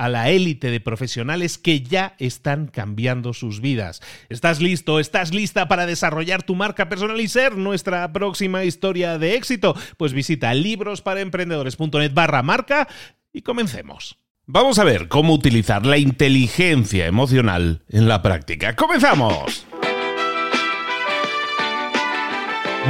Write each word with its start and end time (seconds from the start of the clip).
a 0.00 0.08
la 0.08 0.30
élite 0.30 0.70
de 0.70 0.80
profesionales 0.80 1.58
que 1.58 1.82
ya 1.82 2.14
están 2.18 2.68
cambiando 2.68 3.34
sus 3.34 3.60
vidas. 3.60 4.00
¿Estás 4.30 4.62
listo? 4.62 4.98
¿Estás 4.98 5.34
lista 5.34 5.68
para 5.68 5.84
desarrollar 5.84 6.42
tu 6.42 6.54
marca 6.54 6.88
personal 6.88 7.20
y 7.20 7.28
ser 7.28 7.58
nuestra 7.58 8.10
próxima 8.10 8.64
historia 8.64 9.18
de 9.18 9.34
éxito? 9.34 9.76
Pues 9.98 10.14
visita 10.14 10.54
librosparaemprendedores.net 10.54 12.14
barra 12.14 12.42
marca 12.42 12.88
y 13.30 13.42
comencemos. 13.42 14.16
Vamos 14.46 14.78
a 14.78 14.84
ver 14.84 15.08
cómo 15.08 15.34
utilizar 15.34 15.84
la 15.84 15.98
inteligencia 15.98 17.06
emocional 17.06 17.82
en 17.90 18.08
la 18.08 18.22
práctica. 18.22 18.74
¡Comenzamos! 18.74 19.66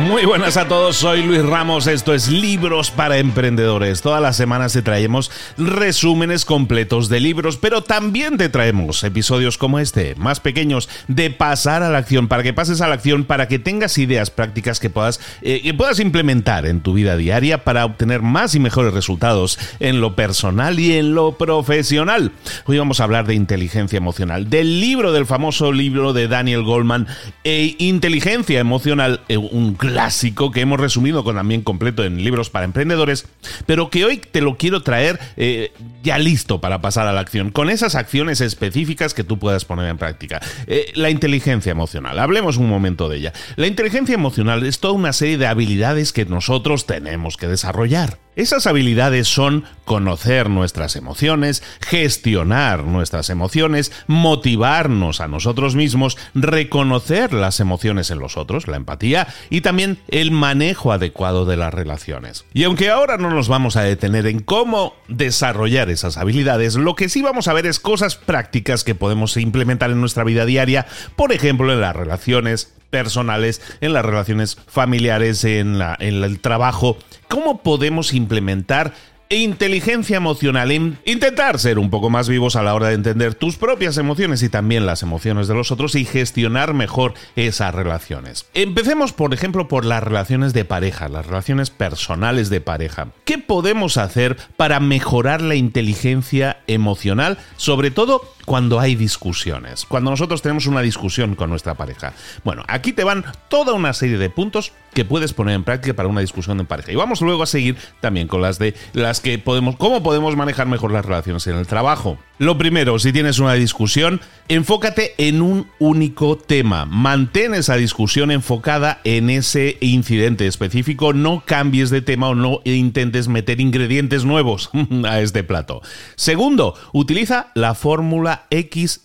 Muy 0.00 0.24
buenas 0.24 0.56
a 0.56 0.66
todos, 0.66 0.96
soy 0.96 1.22
Luis 1.22 1.44
Ramos, 1.44 1.86
esto 1.86 2.14
es 2.14 2.28
Libros 2.28 2.90
para 2.90 3.18
Emprendedores. 3.18 4.00
Todas 4.00 4.22
las 4.22 4.34
semanas 4.34 4.72
te 4.72 4.80
traemos 4.80 5.30
resúmenes 5.58 6.46
completos 6.46 7.10
de 7.10 7.20
libros, 7.20 7.58
pero 7.58 7.82
también 7.82 8.38
te 8.38 8.48
traemos 8.48 9.04
episodios 9.04 9.58
como 9.58 9.78
este, 9.78 10.14
más 10.14 10.40
pequeños, 10.40 10.88
de 11.06 11.30
pasar 11.30 11.82
a 11.82 11.90
la 11.90 11.98
acción, 11.98 12.28
para 12.28 12.42
que 12.42 12.54
pases 12.54 12.80
a 12.80 12.88
la 12.88 12.94
acción, 12.94 13.24
para 13.24 13.46
que 13.46 13.58
tengas 13.58 13.98
ideas 13.98 14.30
prácticas 14.30 14.80
que 14.80 14.88
puedas, 14.88 15.20
eh, 15.42 15.60
que 15.62 15.74
puedas 15.74 16.00
implementar 16.00 16.64
en 16.64 16.80
tu 16.80 16.94
vida 16.94 17.18
diaria 17.18 17.62
para 17.62 17.84
obtener 17.84 18.22
más 18.22 18.54
y 18.54 18.58
mejores 18.58 18.94
resultados 18.94 19.58
en 19.80 20.00
lo 20.00 20.16
personal 20.16 20.80
y 20.80 20.94
en 20.94 21.14
lo 21.14 21.36
profesional. 21.36 22.32
Hoy 22.64 22.78
vamos 22.78 23.00
a 23.00 23.04
hablar 23.04 23.26
de 23.26 23.34
inteligencia 23.34 23.98
emocional, 23.98 24.48
del 24.48 24.80
libro, 24.80 25.12
del 25.12 25.26
famoso 25.26 25.72
libro 25.72 26.14
de 26.14 26.26
Daniel 26.26 26.62
Goldman, 26.62 27.06
e 27.44 27.76
Inteligencia 27.78 28.60
Emocional, 28.60 29.20
eh, 29.28 29.36
un 29.36 29.74
clásico 29.90 30.50
que 30.52 30.60
hemos 30.60 30.78
resumido 30.78 31.24
con 31.24 31.36
también 31.36 31.62
completo 31.62 32.04
en 32.04 32.22
libros 32.22 32.48
para 32.50 32.64
emprendedores, 32.64 33.26
pero 33.66 33.90
que 33.90 34.04
hoy 34.04 34.18
te 34.18 34.40
lo 34.40 34.56
quiero 34.56 34.82
traer 34.82 35.18
eh, 35.36 35.72
ya 36.02 36.18
listo 36.18 36.60
para 36.60 36.80
pasar 36.80 37.06
a 37.06 37.12
la 37.12 37.20
acción, 37.20 37.50
con 37.50 37.70
esas 37.70 37.94
acciones 37.94 38.40
específicas 38.40 39.14
que 39.14 39.24
tú 39.24 39.38
puedas 39.38 39.64
poner 39.64 39.88
en 39.88 39.98
práctica. 39.98 40.40
Eh, 40.66 40.92
la 40.94 41.10
inteligencia 41.10 41.72
emocional, 41.72 42.18
hablemos 42.18 42.56
un 42.56 42.68
momento 42.68 43.08
de 43.08 43.18
ella. 43.18 43.32
La 43.56 43.66
inteligencia 43.66 44.14
emocional 44.14 44.64
es 44.64 44.78
toda 44.78 44.94
una 44.94 45.12
serie 45.12 45.38
de 45.38 45.46
habilidades 45.46 46.12
que 46.12 46.24
nosotros 46.24 46.86
tenemos 46.86 47.36
que 47.36 47.48
desarrollar. 47.48 48.18
Esas 48.36 48.66
habilidades 48.68 49.26
son 49.26 49.64
conocer 49.84 50.48
nuestras 50.48 50.94
emociones, 50.94 51.64
gestionar 51.80 52.84
nuestras 52.84 53.28
emociones, 53.28 53.90
motivarnos 54.06 55.20
a 55.20 55.26
nosotros 55.26 55.74
mismos, 55.74 56.16
reconocer 56.34 57.32
las 57.32 57.58
emociones 57.58 58.10
en 58.12 58.20
los 58.20 58.36
otros, 58.36 58.68
la 58.68 58.76
empatía, 58.76 59.26
y 59.50 59.62
también 59.62 59.98
el 60.08 60.30
manejo 60.30 60.92
adecuado 60.92 61.44
de 61.44 61.56
las 61.56 61.74
relaciones. 61.74 62.44
Y 62.54 62.62
aunque 62.62 62.88
ahora 62.88 63.16
no 63.16 63.30
nos 63.30 63.48
vamos 63.48 63.74
a 63.74 63.82
detener 63.82 64.26
en 64.26 64.40
cómo 64.40 64.94
desarrollar 65.08 65.90
esas 65.90 66.16
habilidades, 66.16 66.76
lo 66.76 66.94
que 66.94 67.08
sí 67.08 67.22
vamos 67.22 67.48
a 67.48 67.52
ver 67.52 67.66
es 67.66 67.80
cosas 67.80 68.14
prácticas 68.14 68.84
que 68.84 68.94
podemos 68.94 69.36
implementar 69.36 69.90
en 69.90 70.00
nuestra 70.00 70.22
vida 70.22 70.46
diaria, 70.46 70.86
por 71.16 71.32
ejemplo 71.32 71.72
en 71.72 71.80
las 71.80 71.96
relaciones, 71.96 72.72
personales, 72.90 73.62
en 73.80 73.92
las 73.92 74.04
relaciones 74.04 74.56
familiares, 74.66 75.44
en, 75.44 75.78
la, 75.78 75.96
en 75.98 76.22
el 76.22 76.40
trabajo. 76.40 76.98
¿Cómo 77.28 77.62
podemos 77.62 78.12
implementar 78.12 78.92
inteligencia 79.36 80.16
emocional, 80.16 80.72
intentar 80.72 81.60
ser 81.60 81.78
un 81.78 81.88
poco 81.88 82.10
más 82.10 82.28
vivos 82.28 82.56
a 82.56 82.64
la 82.64 82.74
hora 82.74 82.88
de 82.88 82.94
entender 82.94 83.34
tus 83.34 83.56
propias 83.56 83.96
emociones 83.96 84.42
y 84.42 84.48
también 84.48 84.86
las 84.86 85.04
emociones 85.04 85.46
de 85.46 85.54
los 85.54 85.70
otros 85.70 85.94
y 85.94 86.04
gestionar 86.04 86.74
mejor 86.74 87.14
esas 87.36 87.72
relaciones. 87.72 88.46
Empecemos, 88.54 89.12
por 89.12 89.32
ejemplo, 89.32 89.68
por 89.68 89.84
las 89.84 90.02
relaciones 90.02 90.52
de 90.52 90.64
pareja, 90.64 91.08
las 91.08 91.26
relaciones 91.26 91.70
personales 91.70 92.50
de 92.50 92.60
pareja. 92.60 93.08
¿Qué 93.24 93.38
podemos 93.38 93.98
hacer 93.98 94.36
para 94.56 94.80
mejorar 94.80 95.42
la 95.42 95.54
inteligencia 95.54 96.58
emocional, 96.66 97.38
sobre 97.56 97.92
todo 97.92 98.22
cuando 98.44 98.80
hay 98.80 98.94
discusiones, 98.94 99.84
cuando 99.86 100.10
nosotros 100.10 100.42
tenemos 100.42 100.66
una 100.66 100.80
discusión 100.80 101.34
con 101.34 101.50
nuestra 101.50 101.74
pareja? 101.74 102.12
Bueno, 102.44 102.64
aquí 102.68 102.92
te 102.92 103.04
van 103.04 103.24
toda 103.48 103.72
una 103.72 103.92
serie 103.92 104.18
de 104.18 104.30
puntos 104.30 104.72
que 104.92 105.04
puedes 105.04 105.32
poner 105.32 105.54
en 105.54 105.64
práctica 105.64 105.94
para 105.94 106.08
una 106.08 106.20
discusión 106.20 106.58
en 106.60 106.66
pareja. 106.66 106.92
Y 106.92 106.96
vamos 106.96 107.20
luego 107.20 107.42
a 107.42 107.46
seguir 107.46 107.76
también 108.00 108.28
con 108.28 108.42
las 108.42 108.58
de 108.58 108.74
las 108.92 109.20
que 109.20 109.38
podemos, 109.38 109.76
cómo 109.76 110.02
podemos 110.02 110.36
manejar 110.36 110.66
mejor 110.66 110.92
las 110.92 111.04
relaciones 111.04 111.46
en 111.46 111.56
el 111.56 111.66
trabajo. 111.66 112.18
Lo 112.38 112.56
primero, 112.58 112.98
si 112.98 113.12
tienes 113.12 113.38
una 113.38 113.54
discusión, 113.54 114.20
enfócate 114.50 115.14
en 115.16 115.42
un 115.42 115.68
único 115.78 116.36
tema. 116.36 116.84
Mantén 116.84 117.54
esa 117.54 117.76
discusión 117.76 118.32
enfocada 118.32 119.00
en 119.04 119.30
ese 119.30 119.78
incidente 119.80 120.48
específico. 120.48 121.12
No 121.12 121.44
cambies 121.46 121.88
de 121.90 122.02
tema 122.02 122.28
o 122.28 122.34
no 122.34 122.60
intentes 122.64 123.28
meter 123.28 123.60
ingredientes 123.60 124.24
nuevos 124.24 124.68
a 125.08 125.20
este 125.20 125.44
plato. 125.44 125.82
Segundo, 126.16 126.74
utiliza 126.92 127.52
la 127.54 127.74
fórmula 127.74 128.48
XYZ. 128.50 128.98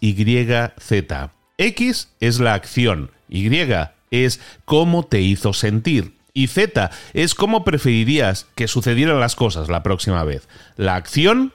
X 1.59 2.09
es 2.19 2.39
la 2.39 2.55
acción. 2.55 3.11
Y 3.29 3.49
es 4.09 4.39
cómo 4.65 5.05
te 5.05 5.21
hizo 5.21 5.53
sentir. 5.53 6.15
Y 6.33 6.47
Z 6.47 6.89
es 7.13 7.35
cómo 7.35 7.63
preferirías 7.63 8.47
que 8.55 8.67
sucedieran 8.67 9.19
las 9.19 9.35
cosas 9.35 9.69
la 9.69 9.83
próxima 9.83 10.23
vez. 10.23 10.47
La 10.75 10.95
acción, 10.95 11.53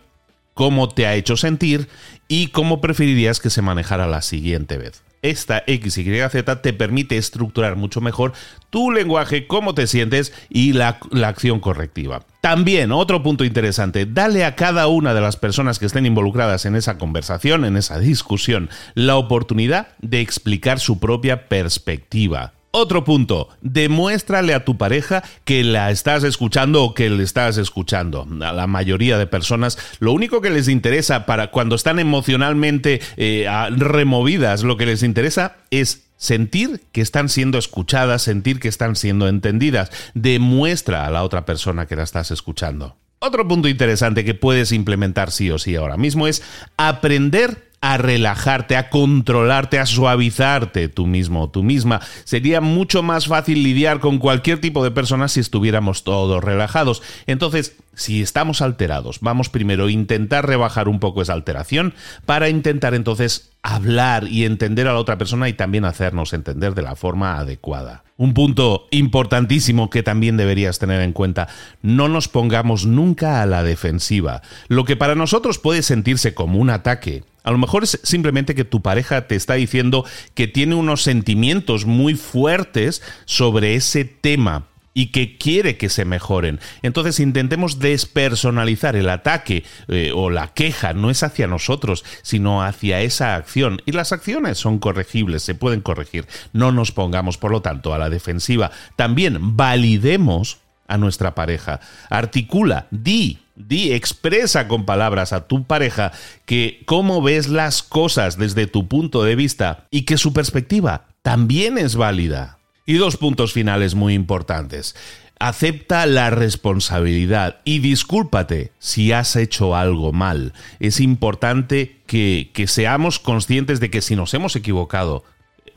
cómo 0.61 0.91
te 0.91 1.07
ha 1.07 1.15
hecho 1.15 1.39
sentir 1.39 1.89
y 2.29 2.49
cómo 2.49 2.83
preferirías 2.83 3.41
que 3.41 3.49
se 3.49 3.63
manejara 3.63 4.07
la 4.07 4.21
siguiente 4.21 4.77
vez. 4.77 5.03
Esta 5.23 5.65
XYZ 5.67 6.45
te 6.61 6.75
permite 6.75 7.17
estructurar 7.17 7.77
mucho 7.77 8.03
mejor 8.03 8.35
tu 8.69 8.91
lenguaje, 8.91 9.47
cómo 9.47 9.73
te 9.73 9.87
sientes 9.87 10.35
y 10.51 10.75
la, 10.75 10.99
la, 11.13 11.29
acción 11.29 11.61
correctiva. 11.61 12.27
También, 12.43 12.93
otro 12.93 13.23
punto 13.23 13.43
interesante, 13.45 14.05
dale 14.05 14.45
a 14.45 14.55
cada 14.55 14.87
una 14.87 15.15
de 15.15 15.23
las 15.23 15.39
personas 15.39 15.79
que 15.79 15.87
estén 15.87 16.05
involucradas 16.05 16.67
en 16.67 16.77
esa 16.77 16.99
conversación, 16.99 17.65
en 17.65 17.79
esa 17.79 17.99
discusión, 17.99 18.69
la 18.93 19.17
oportunidad 19.17 19.89
de 20.03 20.21
explicar 20.21 20.79
su 20.79 21.01
propia 21.01 21.49
perspectiva. 21.49 22.53
Otro 22.73 23.03
punto, 23.03 23.49
demuéstrale 23.63 24.55
a 24.55 24.65
tu 24.65 24.79
pareja 24.79 25.25
que 25.45 25.65
la 25.65 25.91
estás 25.91 26.23
escuchando 26.23 26.85
o 26.85 26.95
que 26.95 27.11
le 27.11 27.25
estás 27.25 27.57
escuchando. 27.57 28.29
A 28.43 28.53
la 28.53 28.69
mayoría 28.69 29.19
de 29.19 29.27
personas 29.27 29.77
lo 29.99 30.13
único 30.13 30.41
que 30.41 30.51
les 30.51 30.69
interesa 30.69 31.27
para 31.27 31.51
cuando 31.51 31.75
están 31.75 31.99
emocionalmente 31.99 33.01
eh, 33.17 33.49
removidas, 33.77 34.63
lo 34.63 34.77
que 34.77 34.87
les 34.87 35.03
interesa 35.03 35.57
es 35.71 36.05
sentir 36.17 36.83
que 36.93 37.01
están 37.01 37.29
siendo 37.29 37.59
escuchadas, 37.59 38.23
sentir 38.23 38.61
que 38.61 38.69
están 38.69 38.95
siendo 38.95 39.27
entendidas. 39.27 39.91
Demuestra 40.15 41.07
a 41.07 41.11
la 41.11 41.25
otra 41.25 41.45
persona 41.45 41.87
que 41.87 41.97
la 41.97 42.05
estás 42.05 42.31
escuchando. 42.31 42.97
Otro 43.19 43.49
punto 43.49 43.69
interesante 43.69 44.25
que 44.25 44.35
puedes 44.35 44.71
implementar 44.71 45.33
sí 45.33 45.51
o 45.51 45.59
sí 45.59 45.75
ahora 45.75 45.97
mismo 45.97 46.29
es 46.29 46.43
aprender 46.77 47.70
a 47.81 47.97
relajarte, 47.97 48.77
a 48.77 48.91
controlarte, 48.91 49.79
a 49.79 49.87
suavizarte 49.87 50.89
tú 50.89 51.07
mismo 51.07 51.45
o 51.45 51.51
tú 51.51 51.63
misma. 51.63 52.01
Sería 52.25 52.61
mucho 52.61 53.03
más 53.03 53.27
fácil 53.27 53.63
lidiar 53.63 54.01
con 54.01 54.19
cualquier 54.19 54.61
tipo 54.61 54.85
de 54.85 54.91
persona 54.91 55.29
si 55.29 55.41
estuviéramos 55.41 56.05
todos 56.05 56.45
relajados. 56.45 57.03
Entonces, 57.27 57.77
si 57.95 58.23
estamos 58.23 58.63
alterados, 58.63 59.21
vamos 59.21 59.49
primero 59.49 59.87
a 59.87 59.91
intentar 59.91 60.47
rebajar 60.47 60.89
un 60.89 61.01
poco 61.01 61.23
esa 61.23 61.33
alteración 61.33 61.95
para 62.25 62.49
intentar 62.49 62.95
entonces 62.95 63.51
hablar 63.63 64.27
y 64.29 64.45
entender 64.45 64.89
a 64.89 64.93
la 64.93 64.99
otra 64.99 65.19
persona 65.19 65.49
y 65.49 65.53
también 65.53 65.85
hacernos 65.85 66.33
entender 66.33 66.75
de 66.75 66.83
la 66.83 66.97
forma 66.97 67.39
adecuada. 67.39 68.05
Un 68.17 68.33
punto 68.33 68.87
importantísimo 68.91 69.91
que 69.91 70.03
también 70.03 70.37
deberías 70.37 70.79
tener 70.79 71.01
en 71.03 71.13
cuenta, 71.13 71.49
no 71.83 72.09
nos 72.09 72.29
pongamos 72.29 72.87
nunca 72.87 73.43
a 73.43 73.47
la 73.47 73.63
defensiva. 73.63 74.43
Lo 74.69 74.85
que 74.85 74.97
para 74.97 75.15
nosotros 75.15 75.59
puede 75.59 75.83
sentirse 75.83 76.35
como 76.35 76.59
un 76.59 76.71
ataque, 76.71 77.25
a 77.43 77.51
lo 77.51 77.59
mejor 77.59 77.85
es 77.85 77.99
simplemente 78.03 78.55
que 78.55 78.65
tu 78.65 78.83
pareja 78.83 79.27
te 79.27 79.37
está 79.37 79.55
diciendo 79.55 80.05
que 80.35 80.47
tiene 80.47 80.75
unos 80.75 81.03
sentimientos 81.03 81.87
muy 81.87 82.15
fuertes 82.15 83.03
sobre 83.25 83.75
ese 83.75 84.05
tema 84.05 84.67
y 85.01 85.07
que 85.07 85.39
quiere 85.39 85.79
que 85.79 85.89
se 85.89 86.05
mejoren. 86.05 86.61
Entonces 86.83 87.21
intentemos 87.21 87.79
despersonalizar 87.79 88.97
el 88.97 89.09
ataque 89.09 89.65
eh, 89.89 90.13
o 90.15 90.29
la 90.29 90.49
queja, 90.49 90.93
no 90.93 91.09
es 91.09 91.23
hacia 91.23 91.47
nosotros, 91.47 92.05
sino 92.21 92.63
hacia 92.63 93.01
esa 93.01 93.35
acción. 93.35 93.81
Y 93.87 93.93
las 93.93 94.13
acciones 94.13 94.59
son 94.59 94.79
corregibles, 94.79 95.43
se 95.43 95.55
pueden 95.55 95.81
corregir. 95.81 96.27
No 96.53 96.71
nos 96.71 96.93
pongamos, 96.93 97.39
por 97.39 97.51
lo 97.51 97.63
tanto, 97.63 97.95
a 97.95 97.99
la 97.99 98.11
defensiva. 98.11 98.73
También 98.97 99.57
validemos 99.57 100.59
a 100.87 100.99
nuestra 100.99 101.35
pareja. 101.35 101.81
Articula, 102.11 102.87
di, 102.91 103.39
di, 103.57 103.95
expresa 103.95 104.69
con 104.69 104.85
palabras 104.85 105.33
a 105.33 105.47
tu 105.47 105.65
pareja 105.65 106.13
que 106.45 106.83
cómo 106.85 107.23
ves 107.23 107.49
las 107.49 107.83
cosas 107.83 108.37
desde 108.37 108.67
tu 108.67 108.87
punto 108.87 109.25
de 109.25 109.35
vista 109.35 109.87
y 109.91 110.03
que 110.03 110.19
su 110.19 110.35
perspectiva 110.35 111.07
también 111.23 111.79
es 111.79 111.97
válida. 111.97 112.60
Y 112.91 112.95
dos 112.95 113.17
puntos 113.17 113.53
finales 113.53 113.95
muy 113.95 114.15
importantes. 114.15 114.97
Acepta 115.39 116.07
la 116.07 116.31
responsabilidad 116.31 117.61
y 117.65 117.79
discúlpate 117.79 118.73
si 118.81 119.13
has 119.13 119.37
hecho 119.37 119.77
algo 119.77 120.13
mal. 120.13 120.55
Es 120.81 120.99
importante 120.99 121.99
que, 122.09 122.51
que 122.53 122.67
seamos 122.67 123.21
conscientes 123.21 123.79
de 123.79 123.91
que 123.91 124.01
si 124.01 124.17
nos 124.17 124.35
hemos 124.35 124.57
equivocado, 124.57 125.23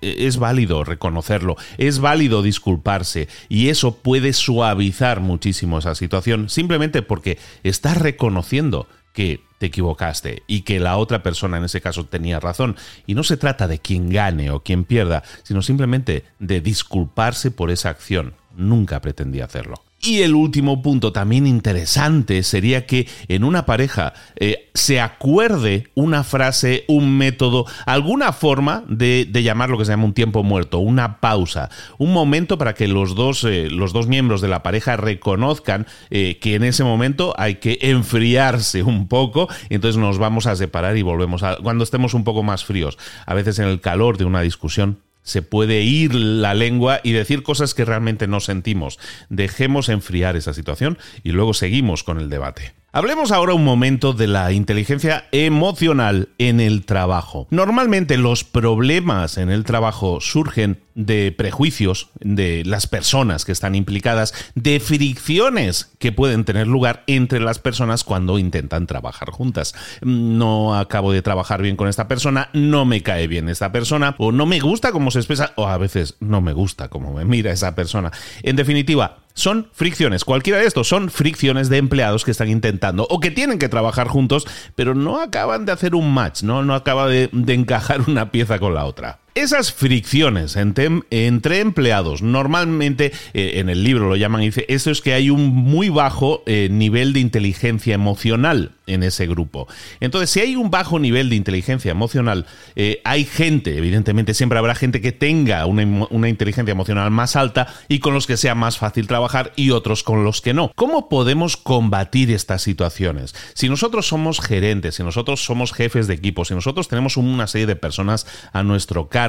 e, 0.01 0.25
es 0.25 0.37
válido 0.37 0.83
reconocerlo, 0.83 1.55
es 1.77 1.99
válido 1.99 2.41
disculparse 2.41 3.27
y 3.47 3.69
eso 3.69 3.97
puede 3.97 4.33
suavizar 4.33 5.19
muchísimo 5.19 5.77
esa 5.77 5.93
situación 5.93 6.49
simplemente 6.49 7.03
porque 7.03 7.37
estás 7.61 7.99
reconociendo 7.99 8.87
que 9.13 9.43
te 9.59 9.67
equivocaste 9.67 10.43
y 10.47 10.61
que 10.61 10.79
la 10.79 10.97
otra 10.97 11.23
persona 11.23 11.57
en 11.57 11.63
ese 11.63 11.79
caso 11.79 12.05
tenía 12.05 12.39
razón. 12.39 12.75
Y 13.05 13.13
no 13.13 13.23
se 13.23 13.37
trata 13.37 13.67
de 13.67 13.79
quien 13.79 14.09
gane 14.09 14.51
o 14.51 14.61
quien 14.61 14.83
pierda, 14.83 15.23
sino 15.43 15.61
simplemente 15.61 16.25
de 16.39 16.59
disculparse 16.59 17.51
por 17.51 17.71
esa 17.71 17.89
acción. 17.89 18.33
Nunca 18.55 18.99
pretendí 18.99 19.39
hacerlo. 19.39 19.81
Y 20.05 20.23
el 20.23 20.35
último 20.35 20.81
punto 20.81 21.13
también 21.13 21.47
interesante 21.47 22.43
sería 22.43 22.85
que 22.85 23.07
en 23.29 23.45
una 23.45 23.65
pareja 23.65 24.13
eh, 24.35 24.69
se 24.73 24.99
acuerde 24.99 25.87
una 25.95 26.25
frase, 26.25 26.83
un 26.89 27.17
método, 27.17 27.65
alguna 27.85 28.33
forma 28.33 28.83
de, 28.89 29.29
llamar 29.31 29.69
lo 29.69 29.77
que 29.77 29.85
se 29.85 29.93
llama 29.93 30.03
un 30.03 30.13
tiempo 30.13 30.43
muerto, 30.43 30.79
una 30.79 31.21
pausa, 31.21 31.69
un 31.99 32.11
momento 32.11 32.57
para 32.57 32.73
que 32.73 32.89
los 32.89 33.15
dos, 33.15 33.45
eh, 33.45 33.69
los 33.69 33.93
dos 33.93 34.07
miembros 34.07 34.41
de 34.41 34.49
la 34.49 34.61
pareja 34.61 34.97
reconozcan 34.97 35.87
eh, 36.09 36.37
que 36.37 36.55
en 36.55 36.65
ese 36.65 36.83
momento 36.83 37.33
hay 37.37 37.55
que 37.55 37.77
enfriarse 37.81 38.83
un 38.83 39.07
poco, 39.07 39.47
entonces 39.69 39.97
nos 39.97 40.17
vamos 40.17 40.47
a 40.47 40.57
separar 40.57 40.97
y 40.97 41.01
volvemos 41.01 41.43
a 41.43 41.55
cuando 41.63 41.85
estemos 41.85 42.13
un 42.13 42.25
poco 42.25 42.43
más 42.43 42.65
fríos. 42.65 42.97
A 43.25 43.33
veces 43.35 43.57
en 43.59 43.69
el 43.69 43.79
calor 43.79 44.17
de 44.17 44.25
una 44.25 44.41
discusión 44.41 44.97
se 45.23 45.41
puede 45.41 45.81
ir 45.81 46.13
la 46.13 46.53
lengua 46.53 46.99
y 47.03 47.13
decir 47.13 47.43
cosas 47.43 47.73
que 47.73 47.85
realmente 47.85 48.27
no 48.27 48.39
sentimos. 48.39 48.99
Dejemos 49.29 49.89
enfriar 49.89 50.35
esa 50.35 50.53
situación 50.53 50.97
y 51.23 51.31
luego 51.31 51.53
seguimos 51.53 52.03
con 52.03 52.19
el 52.19 52.29
debate. 52.29 52.73
Hablemos 52.95 53.31
ahora 53.31 53.55
un 53.55 53.63
momento 53.63 54.13
de 54.13 54.27
la 54.27 54.51
inteligencia 54.51 55.25
emocional 55.31 56.29
en 56.37 56.59
el 56.59 56.85
trabajo. 56.85 57.47
Normalmente 57.49 58.17
los 58.17 58.43
problemas 58.43 59.39
en 59.39 59.49
el 59.49 59.63
trabajo 59.63 60.21
surgen 60.21 60.83
de 60.93 61.33
prejuicios 61.35 62.09
de 62.19 62.63
las 62.65 62.85
personas 62.85 63.45
que 63.45 63.51
están 63.51 63.73
implicadas, 63.73 64.35
de 64.53 64.79
fricciones 64.79 65.91
que 65.97 66.11
pueden 66.11 66.45
tener 66.45 66.67
lugar 66.67 67.03
entre 67.07 67.39
las 67.39 67.57
personas 67.57 68.03
cuando 68.03 68.37
intentan 68.37 68.85
trabajar 68.85 69.31
juntas. 69.31 69.73
No 70.01 70.77
acabo 70.77 71.11
de 71.11 71.23
trabajar 71.23 71.63
bien 71.63 71.77
con 71.77 71.87
esta 71.87 72.07
persona, 72.07 72.51
no 72.53 72.85
me 72.85 73.01
cae 73.01 73.25
bien 73.25 73.49
esta 73.49 73.71
persona, 73.71 74.13
o 74.19 74.31
no 74.31 74.45
me 74.45 74.59
gusta 74.59 74.91
cómo 74.91 75.09
se 75.09 75.17
expresa, 75.17 75.53
o 75.55 75.67
a 75.67 75.79
veces 75.79 76.15
no 76.19 76.41
me 76.41 76.53
gusta 76.53 76.89
cómo 76.89 77.11
me 77.11 77.25
mira 77.25 77.51
esa 77.51 77.73
persona. 77.73 78.11
En 78.43 78.55
definitiva, 78.55 79.22
son 79.33 79.67
fricciones. 79.73 80.25
Cualquiera 80.25 80.59
de 80.59 80.65
estos 80.65 80.87
son 80.87 81.09
fricciones 81.09 81.69
de 81.69 81.77
empleados 81.77 82.25
que 82.25 82.31
están 82.31 82.49
intentando 82.49 83.07
o 83.09 83.19
que 83.19 83.31
tienen 83.31 83.59
que 83.59 83.69
trabajar 83.69 84.07
juntos, 84.07 84.47
pero 84.75 84.95
no 84.95 85.19
acaban 85.19 85.65
de 85.65 85.71
hacer 85.71 85.95
un 85.95 86.13
match, 86.13 86.43
no, 86.43 86.63
no 86.63 86.75
acaba 86.75 87.07
de, 87.07 87.29
de 87.31 87.53
encajar 87.53 88.01
una 88.07 88.31
pieza 88.31 88.59
con 88.59 88.73
la 88.73 88.85
otra. 88.85 89.22
Esas 89.35 89.73
fricciones 89.73 90.55
entre, 90.55 91.59
empleados, 91.59 92.21
normalmente 92.21 93.11
eh, 93.33 93.53
en 93.55 93.69
el 93.69 93.83
libro 93.83 94.07
lo 94.07 94.15
llaman, 94.15 94.41
dice, 94.41 94.65
eso 94.69 94.91
es 94.91 95.01
que 95.01 95.13
hay 95.13 95.31
un 95.31 95.47
muy 95.47 95.89
bajo 95.89 96.43
eh, 96.45 96.67
nivel 96.69 97.13
de 97.13 97.21
inteligencia 97.21 97.95
emocional 97.95 98.73
en 98.85 99.01
ese 99.01 99.25
grupo. 99.25 99.67
Entonces, 100.01 100.29
si 100.29 100.41
hay 100.41 100.55
un 100.55 100.69
bajo 100.69 100.99
nivel 100.99 101.29
de 101.31 101.35
inteligencia 101.35 101.89
emocional, 101.89 102.45
eh, 102.75 103.01
hay 103.05 103.25
gente, 103.25 103.75
evidentemente 103.75 104.35
siempre 104.35 104.59
habrá 104.59 104.75
gente 104.75 105.01
que 105.01 105.11
tenga 105.11 105.65
una, 105.65 106.05
una 106.11 106.29
inteligencia 106.29 106.71
emocional 106.71 107.09
más 107.09 107.35
alta 107.35 107.73
y 107.87 107.99
con 107.99 108.13
los 108.13 108.27
que 108.27 108.37
sea 108.37 108.53
más 108.53 108.77
fácil 108.77 109.07
trabajar 109.07 109.51
y 109.55 109.71
otros 109.71 110.03
con 110.03 110.23
los 110.23 110.41
que 110.41 110.53
no. 110.53 110.71
¿Cómo 110.75 111.09
podemos 111.09 111.57
combatir 111.57 112.29
estas 112.29 112.61
situaciones? 112.61 113.33
Si 113.55 113.67
nosotros 113.67 114.07
somos 114.07 114.41
gerentes, 114.41 114.95
si 114.95 115.03
nosotros 115.03 115.43
somos 115.43 115.73
jefes 115.73 116.05
de 116.05 116.13
equipo, 116.13 116.45
si 116.45 116.53
nosotros 116.53 116.87
tenemos 116.87 117.17
una 117.17 117.47
serie 117.47 117.65
de 117.65 117.75
personas 117.75 118.27
a 118.51 118.61
nuestro 118.61 119.07
cargo, 119.07 119.22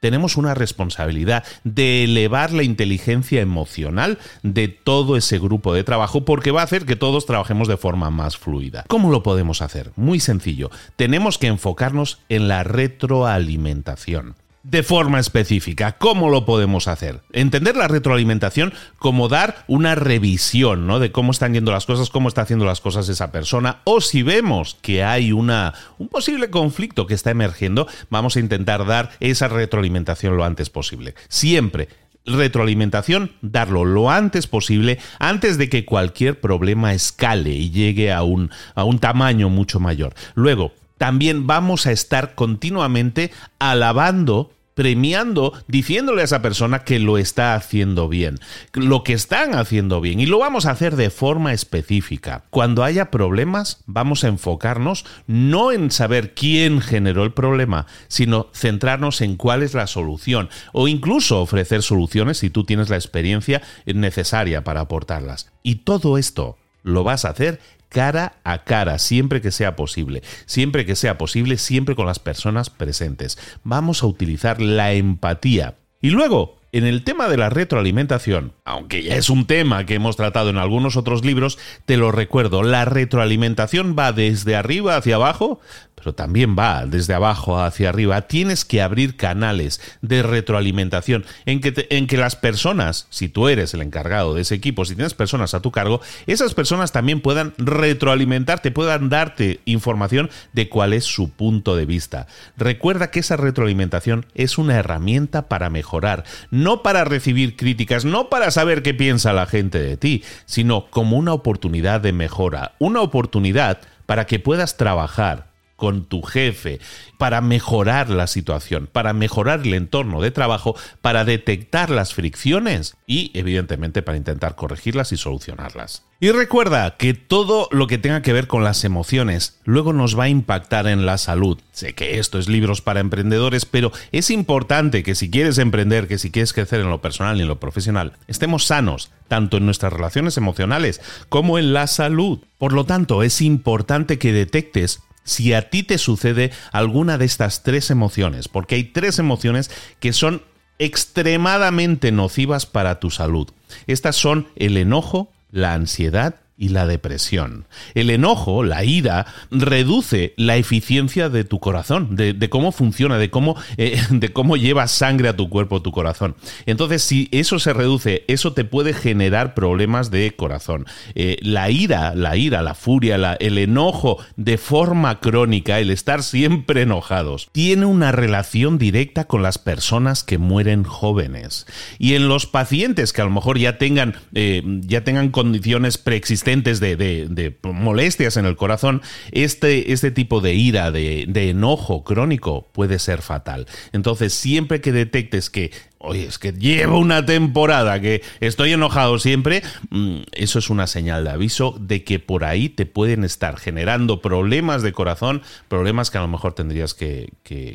tenemos 0.00 0.36
una 0.36 0.54
responsabilidad 0.54 1.44
de 1.64 2.04
elevar 2.04 2.52
la 2.52 2.62
inteligencia 2.62 3.40
emocional 3.40 4.18
de 4.42 4.68
todo 4.68 5.16
ese 5.16 5.38
grupo 5.38 5.74
de 5.74 5.84
trabajo 5.84 6.24
porque 6.24 6.50
va 6.50 6.60
a 6.60 6.64
hacer 6.64 6.86
que 6.86 6.96
todos 6.96 7.26
trabajemos 7.26 7.68
de 7.68 7.76
forma 7.76 8.10
más 8.10 8.36
fluida. 8.36 8.84
¿Cómo 8.88 9.10
lo 9.10 9.22
podemos 9.22 9.62
hacer? 9.62 9.92
Muy 9.96 10.20
sencillo. 10.20 10.70
Tenemos 10.96 11.38
que 11.38 11.48
enfocarnos 11.48 12.20
en 12.28 12.48
la 12.48 12.62
retroalimentación 12.62 14.36
de 14.70 14.82
forma 14.82 15.20
específica. 15.20 15.92
¿Cómo 15.92 16.28
lo 16.28 16.44
podemos 16.44 16.88
hacer? 16.88 17.20
Entender 17.32 17.76
la 17.76 17.86
retroalimentación 17.86 18.74
como 18.98 19.28
dar 19.28 19.64
una 19.68 19.94
revisión 19.94 20.88
¿no? 20.88 20.98
de 20.98 21.12
cómo 21.12 21.30
están 21.30 21.54
yendo 21.54 21.70
las 21.70 21.86
cosas, 21.86 22.10
cómo 22.10 22.28
está 22.28 22.42
haciendo 22.42 22.64
las 22.64 22.80
cosas 22.80 23.08
esa 23.08 23.30
persona, 23.30 23.80
o 23.84 24.00
si 24.00 24.22
vemos 24.22 24.76
que 24.82 25.04
hay 25.04 25.30
una, 25.30 25.74
un 25.98 26.08
posible 26.08 26.50
conflicto 26.50 27.06
que 27.06 27.14
está 27.14 27.30
emergiendo, 27.30 27.86
vamos 28.10 28.36
a 28.36 28.40
intentar 28.40 28.86
dar 28.86 29.12
esa 29.20 29.46
retroalimentación 29.46 30.36
lo 30.36 30.44
antes 30.44 30.68
posible. 30.68 31.14
Siempre 31.28 31.88
retroalimentación, 32.24 33.30
darlo 33.40 33.84
lo 33.84 34.10
antes 34.10 34.48
posible, 34.48 34.98
antes 35.20 35.58
de 35.58 35.68
que 35.68 35.84
cualquier 35.84 36.40
problema 36.40 36.92
escale 36.92 37.50
y 37.50 37.70
llegue 37.70 38.12
a 38.12 38.24
un, 38.24 38.50
a 38.74 38.82
un 38.82 38.98
tamaño 38.98 39.48
mucho 39.48 39.78
mayor. 39.78 40.12
Luego, 40.34 40.72
también 40.98 41.46
vamos 41.46 41.86
a 41.86 41.92
estar 41.92 42.34
continuamente 42.34 43.30
alabando 43.60 44.50
premiando, 44.76 45.54
diciéndole 45.68 46.20
a 46.20 46.26
esa 46.26 46.42
persona 46.42 46.84
que 46.84 46.98
lo 46.98 47.16
está 47.16 47.54
haciendo 47.54 48.10
bien, 48.10 48.38
lo 48.74 49.04
que 49.04 49.14
están 49.14 49.54
haciendo 49.54 50.02
bien. 50.02 50.20
Y 50.20 50.26
lo 50.26 50.38
vamos 50.38 50.66
a 50.66 50.70
hacer 50.70 50.96
de 50.96 51.08
forma 51.08 51.54
específica. 51.54 52.44
Cuando 52.50 52.84
haya 52.84 53.10
problemas, 53.10 53.82
vamos 53.86 54.22
a 54.22 54.28
enfocarnos 54.28 55.06
no 55.26 55.72
en 55.72 55.90
saber 55.90 56.34
quién 56.34 56.82
generó 56.82 57.24
el 57.24 57.32
problema, 57.32 57.86
sino 58.08 58.48
centrarnos 58.52 59.22
en 59.22 59.36
cuál 59.36 59.62
es 59.62 59.72
la 59.72 59.86
solución 59.86 60.50
o 60.74 60.88
incluso 60.88 61.40
ofrecer 61.40 61.82
soluciones 61.82 62.36
si 62.36 62.50
tú 62.50 62.64
tienes 62.64 62.90
la 62.90 62.96
experiencia 62.96 63.62
necesaria 63.86 64.62
para 64.62 64.82
aportarlas. 64.82 65.50
Y 65.62 65.76
todo 65.76 66.18
esto 66.18 66.58
lo 66.82 67.02
vas 67.02 67.24
a 67.24 67.30
hacer 67.30 67.60
cara 67.96 68.34
a 68.44 68.62
cara, 68.64 68.98
siempre 68.98 69.40
que 69.40 69.50
sea 69.50 69.74
posible, 69.74 70.22
siempre 70.44 70.84
que 70.84 70.96
sea 70.96 71.16
posible, 71.16 71.56
siempre 71.56 71.94
con 71.96 72.04
las 72.04 72.18
personas 72.18 72.68
presentes. 72.68 73.38
Vamos 73.64 74.02
a 74.02 74.06
utilizar 74.06 74.60
la 74.60 74.92
empatía. 74.92 75.76
Y 76.02 76.10
luego, 76.10 76.58
en 76.72 76.84
el 76.84 77.04
tema 77.04 77.26
de 77.26 77.38
la 77.38 77.48
retroalimentación, 77.48 78.52
aunque 78.66 79.02
ya 79.02 79.14
es 79.16 79.30
un 79.30 79.46
tema 79.46 79.86
que 79.86 79.94
hemos 79.94 80.14
tratado 80.14 80.50
en 80.50 80.58
algunos 80.58 80.98
otros 80.98 81.24
libros, 81.24 81.58
te 81.86 81.96
lo 81.96 82.12
recuerdo, 82.12 82.62
la 82.62 82.84
retroalimentación 82.84 83.96
va 83.98 84.12
desde 84.12 84.56
arriba 84.56 84.96
hacia 84.96 85.14
abajo, 85.14 85.58
pero 86.06 86.14
también 86.14 86.54
va 86.56 86.86
desde 86.86 87.14
abajo 87.14 87.58
hacia 87.58 87.88
arriba. 87.88 88.28
Tienes 88.28 88.64
que 88.64 88.80
abrir 88.80 89.16
canales 89.16 89.80
de 90.02 90.22
retroalimentación 90.22 91.24
en 91.46 91.60
que, 91.60 91.88
en 91.90 92.06
que 92.06 92.16
las 92.16 92.36
personas, 92.36 93.08
si 93.10 93.28
tú 93.28 93.48
eres 93.48 93.74
el 93.74 93.82
encargado 93.82 94.34
de 94.34 94.42
ese 94.42 94.54
equipo, 94.54 94.84
si 94.84 94.94
tienes 94.94 95.14
personas 95.14 95.52
a 95.54 95.62
tu 95.62 95.72
cargo, 95.72 96.00
esas 96.28 96.54
personas 96.54 96.92
también 96.92 97.20
puedan 97.20 97.54
retroalimentarte, 97.58 98.70
puedan 98.70 99.08
darte 99.08 99.58
información 99.64 100.30
de 100.52 100.68
cuál 100.68 100.92
es 100.92 101.02
su 101.02 101.30
punto 101.30 101.74
de 101.74 101.86
vista. 101.86 102.28
Recuerda 102.56 103.10
que 103.10 103.18
esa 103.18 103.36
retroalimentación 103.36 104.26
es 104.36 104.58
una 104.58 104.76
herramienta 104.76 105.48
para 105.48 105.70
mejorar, 105.70 106.22
no 106.52 106.84
para 106.84 107.04
recibir 107.04 107.56
críticas, 107.56 108.04
no 108.04 108.28
para 108.28 108.52
saber 108.52 108.84
qué 108.84 108.94
piensa 108.94 109.32
la 109.32 109.46
gente 109.46 109.80
de 109.80 109.96
ti, 109.96 110.22
sino 110.44 110.86
como 110.88 111.16
una 111.16 111.32
oportunidad 111.32 112.00
de 112.00 112.12
mejora, 112.12 112.76
una 112.78 113.00
oportunidad 113.00 113.80
para 114.06 114.26
que 114.26 114.38
puedas 114.38 114.76
trabajar 114.76 115.55
con 115.76 116.06
tu 116.06 116.22
jefe 116.22 116.80
para 117.18 117.40
mejorar 117.40 118.10
la 118.10 118.26
situación, 118.26 118.88
para 118.90 119.12
mejorar 119.12 119.60
el 119.60 119.74
entorno 119.74 120.20
de 120.20 120.30
trabajo, 120.30 120.74
para 121.00 121.24
detectar 121.24 121.90
las 121.90 122.14
fricciones 122.14 122.96
y 123.06 123.30
evidentemente 123.34 124.02
para 124.02 124.18
intentar 124.18 124.56
corregirlas 124.56 125.12
y 125.12 125.16
solucionarlas. 125.16 126.02
Y 126.18 126.30
recuerda 126.30 126.96
que 126.96 127.12
todo 127.12 127.68
lo 127.72 127.86
que 127.86 127.98
tenga 127.98 128.22
que 128.22 128.32
ver 128.32 128.46
con 128.46 128.64
las 128.64 128.84
emociones 128.84 129.60
luego 129.64 129.92
nos 129.92 130.18
va 130.18 130.24
a 130.24 130.28
impactar 130.30 130.86
en 130.86 131.04
la 131.04 131.18
salud. 131.18 131.58
Sé 131.72 131.94
que 131.94 132.18
esto 132.18 132.38
es 132.38 132.48
libros 132.48 132.80
para 132.80 133.00
emprendedores, 133.00 133.66
pero 133.66 133.92
es 134.12 134.30
importante 134.30 135.02
que 135.02 135.14
si 135.14 135.30
quieres 135.30 135.58
emprender, 135.58 136.08
que 136.08 136.16
si 136.16 136.30
quieres 136.30 136.54
crecer 136.54 136.80
en 136.80 136.88
lo 136.88 137.02
personal 137.02 137.36
y 137.36 137.42
en 137.42 137.48
lo 137.48 137.60
profesional, 137.60 138.14
estemos 138.28 138.64
sanos, 138.64 139.10
tanto 139.28 139.58
en 139.58 139.66
nuestras 139.66 139.92
relaciones 139.92 140.38
emocionales 140.38 141.02
como 141.28 141.58
en 141.58 141.74
la 141.74 141.86
salud. 141.86 142.38
Por 142.56 142.72
lo 142.72 142.84
tanto, 142.84 143.22
es 143.22 143.42
importante 143.42 144.18
que 144.18 144.32
detectes 144.32 145.02
si 145.26 145.52
a 145.52 145.68
ti 145.68 145.82
te 145.82 145.98
sucede 145.98 146.52
alguna 146.72 147.18
de 147.18 147.26
estas 147.26 147.62
tres 147.62 147.90
emociones, 147.90 148.48
porque 148.48 148.76
hay 148.76 148.84
tres 148.84 149.18
emociones 149.18 149.70
que 150.00 150.14
son 150.14 150.42
extremadamente 150.78 152.12
nocivas 152.12 152.64
para 152.64 153.00
tu 153.00 153.10
salud. 153.10 153.48
Estas 153.86 154.16
son 154.16 154.48
el 154.56 154.78
enojo, 154.78 155.30
la 155.50 155.74
ansiedad 155.74 156.36
y 156.58 156.70
la 156.70 156.86
depresión. 156.86 157.66
El 157.94 158.10
enojo, 158.10 158.64
la 158.64 158.84
ira, 158.84 159.26
reduce 159.50 160.32
la 160.36 160.56
eficiencia 160.56 161.28
de 161.28 161.44
tu 161.44 161.60
corazón, 161.60 162.16
de, 162.16 162.48
cómo 162.48 162.72
funciona, 162.72 163.18
de 163.18 163.30
cómo, 163.30 163.56
eh, 163.76 164.00
de 164.10 164.32
cómo 164.32 164.56
lleva 164.56 164.86
sangre 164.88 165.28
a 165.28 165.36
tu 165.36 165.48
cuerpo, 165.48 165.82
tu 165.82 165.92
corazón. 165.92 166.36
Entonces, 166.64 167.02
si 167.02 167.28
eso 167.30 167.58
se 167.58 167.72
reduce, 167.72 168.24
eso 168.28 168.54
te 168.54 168.64
puede 168.64 168.94
generar 168.94 169.54
problemas 169.54 170.10
de 170.10 170.34
corazón. 170.34 170.86
Eh, 171.14 171.36
la 171.42 171.70
ira, 171.70 172.14
la 172.14 172.36
ira, 172.36 172.62
la 172.62 172.74
furia, 172.74 173.16
el 173.38 173.58
enojo 173.58 174.18
de 174.36 174.56
forma 174.56 175.20
crónica, 175.20 175.78
el 175.78 175.90
estar 175.90 176.22
siempre 176.22 176.82
enojados, 176.82 177.48
tiene 177.52 177.84
una 177.86 178.12
relación 178.12 178.78
directa 178.78 179.24
con 179.24 179.42
las 179.42 179.58
personas 179.58 180.24
que 180.24 180.38
mueren 180.38 180.84
jóvenes. 180.84 181.66
Y 181.98 182.14
en 182.14 182.28
los 182.28 182.46
pacientes 182.46 183.12
que 183.12 183.20
a 183.20 183.24
lo 183.24 183.30
mejor 183.30 183.58
ya 183.58 183.78
tengan, 183.78 184.14
eh, 184.34 184.62
ya 184.64 185.04
tengan 185.04 185.30
condiciones 185.30 185.98
preexistentes, 185.98 186.45
de, 186.46 187.56
molestias 187.62 188.36
en 188.36 188.46
el 188.46 188.56
corazón, 188.56 189.02
este, 189.32 189.92
este 189.92 190.10
tipo 190.10 190.40
de 190.40 190.54
ira, 190.54 190.90
de, 190.92 191.26
enojo 191.50 192.04
crónico 192.04 192.68
puede 192.72 192.98
ser 192.98 193.20
fatal. 193.22 193.66
Entonces, 193.92 194.32
siempre 194.32 194.80
que 194.80 194.92
detectes 194.92 195.50
que 195.50 195.72
oye, 195.98 196.26
es 196.26 196.38
que 196.38 196.52
llevo 196.52 196.98
una 196.98 197.26
temporada 197.26 198.00
que 198.00 198.22
estoy 198.38 198.72
enojado 198.72 199.18
siempre, 199.18 199.62
mm, 199.90 200.18
eso 200.32 200.60
es 200.60 200.70
una 200.70 200.86
señal 200.86 201.24
de 201.24 201.30
aviso 201.30 201.76
de 201.80 202.04
que 202.04 202.20
por 202.20 202.44
ahí 202.44 202.68
te 202.68 202.86
pueden 202.86 203.24
estar 203.24 203.58
generando 203.58 204.22
problemas 204.22 204.82
de 204.82 204.92
corazón, 204.92 205.42
problemas 205.68 206.10
que 206.10 206.18
a 206.18 206.20
lo 206.20 206.28
mejor 206.28 206.52
tendrías 206.52 206.94
que, 206.94 207.32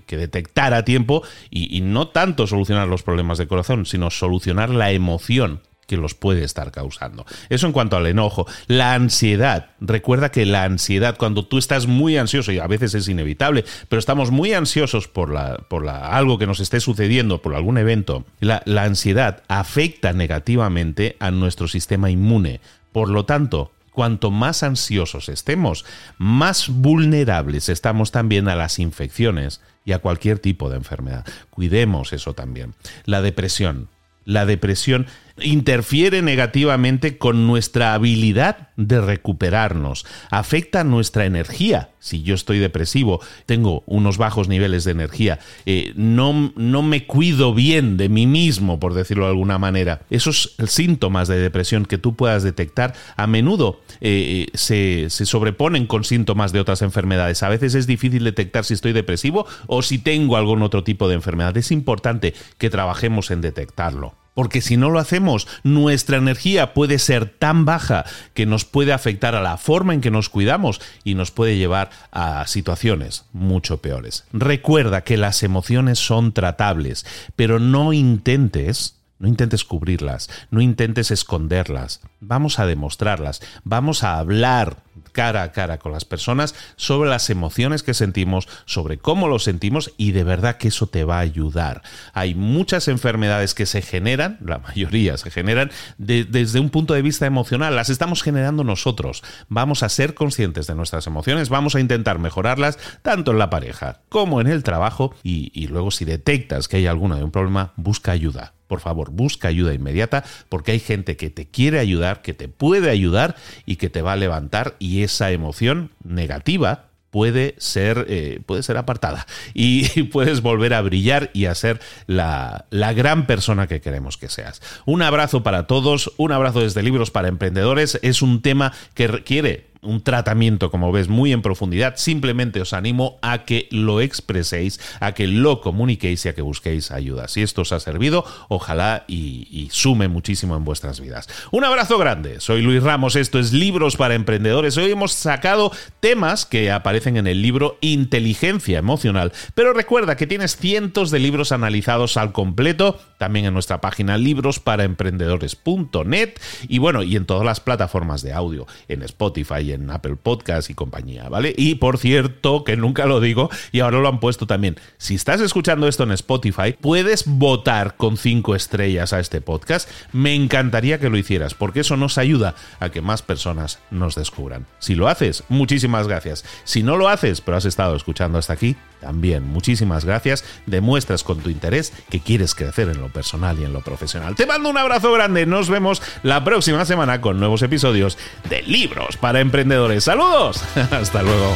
detectar 0.07 0.73
a 0.73 0.85
tiempo 0.85 1.23
y 1.49 1.81
no 1.81 2.07
tanto 2.09 2.47
solucionar 2.47 2.87
los 2.87 3.03
problemas 3.03 3.37
de 3.37 3.47
corazón, 3.47 3.85
sino 3.85 4.11
solucionar 4.11 4.69
la 4.69 4.91
emoción 4.91 5.61
que 5.91 5.97
los 5.97 6.13
puede 6.13 6.45
estar 6.45 6.71
causando. 6.71 7.25
Eso 7.49 7.67
en 7.67 7.73
cuanto 7.73 7.97
al 7.97 8.07
enojo. 8.07 8.47
La 8.67 8.93
ansiedad. 8.93 9.71
Recuerda 9.81 10.31
que 10.31 10.45
la 10.45 10.63
ansiedad, 10.63 11.17
cuando 11.17 11.45
tú 11.45 11.57
estás 11.57 11.85
muy 11.85 12.15
ansioso, 12.15 12.53
y 12.53 12.59
a 12.59 12.67
veces 12.67 12.93
es 12.93 13.09
inevitable, 13.09 13.65
pero 13.89 13.99
estamos 13.99 14.31
muy 14.31 14.53
ansiosos 14.53 15.09
por, 15.09 15.33
la, 15.33 15.57
por 15.67 15.83
la, 15.83 16.15
algo 16.15 16.37
que 16.37 16.47
nos 16.47 16.61
esté 16.61 16.79
sucediendo, 16.79 17.41
por 17.41 17.53
algún 17.55 17.77
evento, 17.77 18.23
la, 18.39 18.63
la 18.63 18.83
ansiedad 18.83 19.43
afecta 19.49 20.13
negativamente 20.13 21.17
a 21.19 21.29
nuestro 21.29 21.67
sistema 21.67 22.09
inmune. 22.09 22.61
Por 22.93 23.09
lo 23.09 23.25
tanto, 23.25 23.73
cuanto 23.91 24.31
más 24.31 24.63
ansiosos 24.63 25.27
estemos, 25.27 25.83
más 26.17 26.69
vulnerables 26.69 27.67
estamos 27.67 28.11
también 28.11 28.47
a 28.47 28.55
las 28.55 28.79
infecciones 28.79 29.59
y 29.83 29.91
a 29.91 29.99
cualquier 29.99 30.39
tipo 30.39 30.69
de 30.69 30.77
enfermedad. 30.77 31.25
Cuidemos 31.49 32.13
eso 32.13 32.33
también. 32.33 32.75
La 33.03 33.21
depresión. 33.21 33.89
La 34.23 34.45
depresión 34.45 35.07
interfiere 35.43 36.21
negativamente 36.21 37.17
con 37.17 37.47
nuestra 37.47 37.93
habilidad 37.93 38.69
de 38.77 39.01
recuperarnos, 39.01 40.05
afecta 40.29 40.83
nuestra 40.83 41.25
energía. 41.25 41.89
Si 41.99 42.23
yo 42.23 42.33
estoy 42.33 42.57
depresivo, 42.57 43.21
tengo 43.45 43.83
unos 43.85 44.17
bajos 44.17 44.47
niveles 44.47 44.83
de 44.83 44.91
energía, 44.91 45.39
eh, 45.65 45.93
no, 45.95 46.51
no, 46.55 46.81
me 46.81 47.05
cuido 47.05 47.53
bien 47.53 47.97
de 47.97 48.09
mí 48.09 48.25
mismo, 48.25 48.79
por 48.79 48.95
decirlo 48.95 49.25
de 49.25 49.31
alguna 49.31 49.59
manera. 49.59 50.01
Esos 50.09 50.55
síntomas 50.65 51.27
de 51.27 51.37
depresión 51.37 51.85
que 51.85 51.99
tú 51.99 52.15
puedas 52.15 52.41
detectar 52.41 52.95
a 53.17 53.27
menudo 53.27 53.81
eh, 53.99 54.47
se, 54.55 55.09
se 55.09 55.25
sobreponen 55.27 55.85
con 55.85 56.03
síntomas 56.03 56.51
de 56.51 56.59
otras 56.59 56.81
enfermedades. 56.81 57.43
A 57.43 57.49
veces 57.49 57.75
es 57.75 57.85
difícil 57.85 58.23
detectar 58.23 58.65
si 58.65 58.73
estoy 58.73 58.93
depresivo 58.93 59.45
o 59.67 59.83
si 59.83 59.99
tengo 59.99 60.37
algún 60.37 60.63
otro 60.63 60.83
tipo 60.83 61.07
de 61.07 61.15
enfermedad. 61.15 61.55
Es 61.57 61.71
importante 61.71 62.33
que 62.57 62.69
trabajemos 62.71 63.29
en 63.29 63.41
detectarlo. 63.41 64.20
Porque 64.33 64.61
si 64.61 64.77
no 64.77 64.89
lo 64.89 64.99
hacemos, 64.99 65.47
nuestra 65.63 66.17
energía 66.17 66.73
puede 66.73 66.99
ser 66.99 67.27
tan 67.27 67.65
baja 67.65 68.05
que 68.33 68.45
nos 68.45 68.65
puede 68.65 68.93
afectar 68.93 69.35
a 69.35 69.41
la 69.41 69.57
forma 69.57 69.93
en 69.93 70.01
que 70.01 70.11
nos 70.11 70.29
cuidamos 70.29 70.81
y 71.03 71.15
nos 71.15 71.31
puede 71.31 71.57
llevar 71.57 71.89
a 72.11 72.47
situaciones 72.47 73.25
mucho 73.33 73.77
peores. 73.81 74.25
Recuerda 74.31 75.03
que 75.03 75.17
las 75.17 75.43
emociones 75.43 75.99
son 75.99 76.31
tratables, 76.31 77.05
pero 77.35 77.59
no 77.59 77.93
intentes 77.93 78.95
no 79.21 79.27
intentes 79.27 79.63
cubrirlas, 79.63 80.31
no 80.49 80.61
intentes 80.61 81.11
esconderlas. 81.11 82.01
Vamos 82.21 82.57
a 82.57 82.65
demostrarlas, 82.65 83.39
vamos 83.63 84.03
a 84.03 84.17
hablar 84.17 84.77
cara 85.11 85.43
a 85.43 85.51
cara 85.51 85.77
con 85.77 85.91
las 85.91 86.05
personas 86.05 86.55
sobre 86.75 87.09
las 87.09 87.29
emociones 87.29 87.83
que 87.83 87.93
sentimos, 87.93 88.47
sobre 88.65 88.97
cómo 88.97 89.27
lo 89.27 89.39
sentimos 89.39 89.93
y 89.97 90.11
de 90.11 90.23
verdad 90.23 90.57
que 90.57 90.69
eso 90.69 90.87
te 90.87 91.03
va 91.03 91.17
a 91.17 91.21
ayudar. 91.21 91.81
Hay 92.13 92.35
muchas 92.35 92.87
enfermedades 92.87 93.53
que 93.53 93.65
se 93.65 93.81
generan, 93.81 94.37
la 94.41 94.59
mayoría 94.59 95.17
se 95.17 95.31
generan 95.31 95.71
desde 95.97 96.59
un 96.59 96.69
punto 96.69 96.93
de 96.93 97.01
vista 97.01 97.25
emocional, 97.25 97.75
las 97.75 97.89
estamos 97.89 98.23
generando 98.23 98.63
nosotros. 98.63 99.23
Vamos 99.49 99.83
a 99.83 99.89
ser 99.89 100.13
conscientes 100.13 100.67
de 100.67 100.75
nuestras 100.75 101.07
emociones, 101.07 101.49
vamos 101.49 101.75
a 101.75 101.79
intentar 101.79 102.19
mejorarlas 102.19 102.77
tanto 103.01 103.31
en 103.31 103.39
la 103.39 103.49
pareja 103.49 104.01
como 104.09 104.41
en 104.41 104.47
el 104.47 104.63
trabajo 104.63 105.13
y, 105.23 105.51
y 105.53 105.67
luego 105.67 105.91
si 105.91 106.05
detectas 106.05 106.67
que 106.67 106.77
hay 106.77 106.87
alguno 106.87 107.15
de 107.15 107.23
un 107.23 107.31
problema, 107.31 107.73
busca 107.75 108.11
ayuda 108.11 108.53
por 108.71 108.79
favor, 108.79 109.11
busca 109.11 109.49
ayuda 109.49 109.73
inmediata 109.73 110.23
porque 110.47 110.71
hay 110.71 110.79
gente 110.79 111.17
que 111.17 111.29
te 111.29 111.45
quiere 111.45 111.77
ayudar, 111.77 112.21
que 112.21 112.33
te 112.33 112.47
puede 112.47 112.89
ayudar 112.89 113.35
y 113.65 113.75
que 113.75 113.89
te 113.89 114.01
va 114.01 114.13
a 114.13 114.15
levantar 114.15 114.77
y 114.79 115.03
esa 115.03 115.31
emoción 115.31 115.91
negativa 116.05 116.85
puede 117.09 117.55
ser, 117.57 118.05
eh, 118.07 118.39
puede 118.45 118.63
ser 118.63 118.77
apartada 118.77 119.27
y 119.53 120.03
puedes 120.11 120.41
volver 120.41 120.73
a 120.73 120.79
brillar 120.79 121.31
y 121.33 121.47
a 121.47 121.55
ser 121.55 121.81
la, 122.07 122.63
la, 122.69 122.93
gran 122.93 123.27
persona 123.27 123.67
que 123.67 123.81
queremos 123.81 124.15
que 124.15 124.29
seas. 124.29 124.61
Un 124.85 125.01
abrazo 125.01 125.43
para 125.43 125.67
todos, 125.67 126.13
un 126.15 126.31
abrazo 126.31 126.61
desde 126.61 126.81
Libros 126.81 127.11
para 127.11 127.27
Emprendedores. 127.27 127.99
Es 128.03 128.21
un 128.21 128.41
tema 128.41 128.71
que 128.93 129.07
requiere 129.07 129.70
un 129.81 130.01
tratamiento, 130.01 130.69
como 130.69 130.91
ves, 130.91 131.07
muy 131.07 131.31
en 131.31 131.41
profundidad, 131.41 131.95
simplemente 131.97 132.61
os 132.61 132.73
animo 132.73 133.17
a 133.21 133.45
que 133.45 133.67
lo 133.71 134.01
expreséis, 134.01 134.79
a 134.99 135.13
que 135.13 135.25
lo 135.27 135.61
comuniquéis 135.61 136.23
y 136.25 136.29
a 136.29 136.35
que 136.35 136.43
busquéis 136.43 136.91
ayuda. 136.91 137.27
Si 137.27 137.41
esto 137.41 137.61
os 137.61 137.71
ha 137.71 137.79
servido, 137.79 138.23
ojalá 138.47 139.05
y, 139.07 139.69
sume 139.71 140.07
muchísimo 140.07 140.55
en 140.55 140.63
vuestras 140.65 140.99
vidas. 140.99 141.27
Un 141.51 141.63
abrazo 141.63 141.97
grande, 141.97 142.39
soy 142.39 142.61
Luis 142.61 142.83
Ramos, 142.83 143.15
esto 143.15 143.39
es 143.39 143.53
Libros 143.53 143.95
para 143.95 144.13
Emprendedores. 144.13 144.77
Hoy 144.77 144.91
hemos 144.91 145.13
sacado 145.13 145.71
temas 145.99 146.45
que 146.45 146.69
aparecen 146.71 147.17
en 147.17 147.25
el 147.25 147.41
libro 147.41 147.79
Inteligencia 147.81 148.77
Emocional, 148.77 149.31
pero 149.55 149.73
recuerda 149.73 150.15
que 150.15 150.27
tienes 150.27 150.57
cientos 150.57 151.09
de 151.09 151.17
libros 151.19 151.51
analizados 151.51 152.17
al 152.17 152.33
completo 152.33 152.99
también 153.17 153.45
en 153.45 153.53
nuestra 153.53 153.81
página 153.81 154.17
librosparaemprendedores.net 154.17 156.33
y 156.67 156.77
bueno, 156.79 157.03
y 157.03 157.15
en 157.15 157.25
todas 157.25 157.45
las 157.45 157.59
plataformas 157.59 158.23
de 158.23 158.33
audio, 158.33 158.65
en 158.87 159.03
Spotify, 159.03 159.70
en 159.71 159.89
Apple 159.89 160.15
Podcast 160.15 160.69
y 160.69 160.73
compañía, 160.73 161.29
¿vale? 161.29 161.53
Y 161.57 161.75
por 161.75 161.97
cierto, 161.97 162.63
que 162.63 162.77
nunca 162.77 163.05
lo 163.05 163.19
digo 163.19 163.49
y 163.71 163.79
ahora 163.79 163.99
lo 163.99 164.07
han 164.07 164.19
puesto 164.19 164.47
también, 164.47 164.77
si 164.97 165.15
estás 165.15 165.41
escuchando 165.41 165.87
esto 165.87 166.03
en 166.03 166.11
Spotify, 166.11 166.75
puedes 166.79 167.25
votar 167.25 167.95
con 167.95 168.17
cinco 168.17 168.55
estrellas 168.55 169.13
a 169.13 169.19
este 169.19 169.41
podcast. 169.41 169.89
Me 170.11 170.35
encantaría 170.35 170.99
que 170.99 171.09
lo 171.09 171.17
hicieras 171.17 171.53
porque 171.53 171.81
eso 171.81 171.97
nos 171.97 172.17
ayuda 172.17 172.55
a 172.79 172.89
que 172.89 173.01
más 173.01 173.21
personas 173.21 173.79
nos 173.89 174.15
descubran. 174.15 174.65
Si 174.79 174.95
lo 174.95 175.07
haces, 175.07 175.43
muchísimas 175.49 176.07
gracias. 176.07 176.45
Si 176.63 176.83
no 176.83 176.97
lo 176.97 177.09
haces, 177.09 177.41
pero 177.41 177.57
has 177.57 177.65
estado 177.65 177.95
escuchando 177.95 178.37
hasta 178.37 178.53
aquí, 178.53 178.75
también 179.01 179.45
muchísimas 179.47 180.05
gracias. 180.05 180.45
Demuestras 180.65 181.23
con 181.23 181.39
tu 181.39 181.49
interés 181.49 181.91
que 182.09 182.19
quieres 182.21 182.55
crecer 182.55 182.87
en 182.87 183.01
lo 183.01 183.09
personal 183.09 183.59
y 183.59 183.65
en 183.65 183.73
lo 183.73 183.81
profesional. 183.81 184.35
Te 184.35 184.45
mando 184.45 184.69
un 184.69 184.77
abrazo 184.77 185.11
grande. 185.11 185.45
Nos 185.45 185.69
vemos 185.69 186.01
la 186.23 186.43
próxima 186.43 186.85
semana 186.85 187.19
con 187.19 187.39
nuevos 187.39 187.61
episodios 187.63 188.17
de 188.49 188.61
Libros 188.61 189.17
para 189.17 189.41
Emprendedores. 189.41 190.03
Saludos. 190.03 190.63
Hasta 190.91 191.23
luego. 191.23 191.55